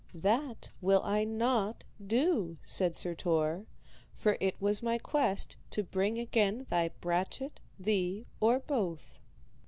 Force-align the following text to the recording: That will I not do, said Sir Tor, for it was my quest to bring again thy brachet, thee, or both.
That 0.15 0.71
will 0.81 1.03
I 1.03 1.25
not 1.25 1.83
do, 2.03 2.57
said 2.65 2.95
Sir 2.97 3.13
Tor, 3.13 3.67
for 4.15 4.35
it 4.39 4.59
was 4.59 4.81
my 4.81 4.97
quest 4.97 5.57
to 5.69 5.83
bring 5.83 6.17
again 6.17 6.65
thy 6.71 6.89
brachet, 7.01 7.59
thee, 7.77 8.25
or 8.39 8.57
both. 8.59 9.19